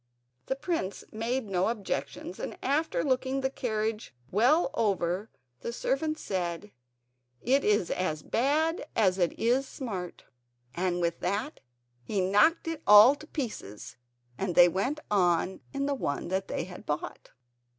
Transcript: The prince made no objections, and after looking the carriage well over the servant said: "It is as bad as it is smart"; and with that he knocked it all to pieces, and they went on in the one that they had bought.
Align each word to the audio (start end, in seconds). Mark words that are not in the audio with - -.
The 0.47 0.55
prince 0.55 1.03
made 1.11 1.47
no 1.47 1.67
objections, 1.69 2.39
and 2.39 2.57
after 2.63 3.03
looking 3.03 3.41
the 3.41 3.51
carriage 3.51 4.15
well 4.31 4.71
over 4.73 5.29
the 5.59 5.71
servant 5.71 6.17
said: 6.17 6.71
"It 7.39 7.63
is 7.63 7.91
as 7.91 8.23
bad 8.23 8.87
as 8.95 9.19
it 9.19 9.37
is 9.37 9.67
smart"; 9.67 10.23
and 10.73 11.01
with 11.01 11.19
that 11.19 11.59
he 12.03 12.19
knocked 12.19 12.67
it 12.67 12.81
all 12.87 13.13
to 13.13 13.27
pieces, 13.27 13.95
and 14.39 14.55
they 14.55 14.67
went 14.67 14.99
on 15.11 15.61
in 15.71 15.85
the 15.85 15.93
one 15.93 16.29
that 16.29 16.47
they 16.47 16.63
had 16.63 16.83
bought. 16.87 17.29